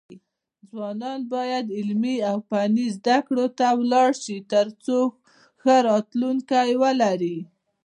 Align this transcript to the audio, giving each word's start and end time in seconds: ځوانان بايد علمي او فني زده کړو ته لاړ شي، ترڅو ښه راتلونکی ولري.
ځوانان 0.69 1.19
بايد 1.33 1.65
علمي 1.77 2.15
او 2.29 2.37
فني 2.49 2.85
زده 2.97 3.17
کړو 3.27 3.45
ته 3.57 3.65
لاړ 3.91 4.09
شي، 4.23 4.37
ترڅو 4.51 4.99
ښه 5.61 5.75
راتلونکی 5.89 6.71
ولري. 6.81 7.37